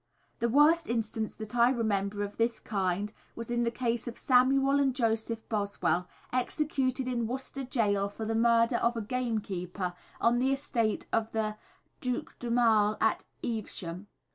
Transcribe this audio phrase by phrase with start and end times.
[0.39, 4.79] The worst instance that I remember of this kind was in the case of Samuel
[4.79, 10.39] and Joseph Boswell, executed in Worcester Gaol for the murder of a game keeper on
[10.39, 11.55] the estate of the
[11.99, 14.07] Duc d'Aumale, at Evesham.